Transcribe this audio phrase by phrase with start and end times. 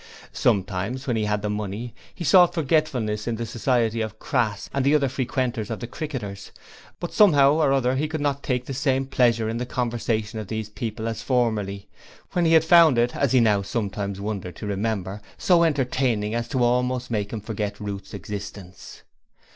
[0.33, 4.83] Sometimes when he had the money he sought forgetfulness in the society of Crass and
[4.83, 6.51] the other frequenters of the Cricketers,
[6.99, 10.47] but somehow or other he could not take the same pleasure in the conversation of
[10.47, 11.87] these people as formerly,
[12.31, 16.47] when he had found it as he now sometimes wondered to remember so entertaining as
[16.47, 19.03] to almost make him forget Ruth's existence.